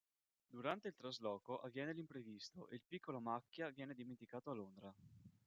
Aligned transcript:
Durante 0.49 0.87
il 0.87 0.95
trasloco 0.95 1.59
avviene 1.59 1.93
l'imprevisto 1.93 2.67
e 2.69 2.75
il 2.77 2.81
piccolo 2.87 3.19
Macchia 3.19 3.69
viene 3.69 3.93
dimenticato 3.93 4.49
a 4.49 4.55
Londra. 4.55 4.91